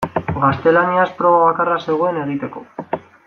Gaztelaniaz 0.43 1.09
proba 1.19 1.43
bakarra 1.43 1.77
zegoen 1.91 2.21
egiteko. 2.25 2.69